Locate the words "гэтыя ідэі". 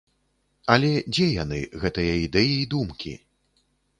1.85-2.53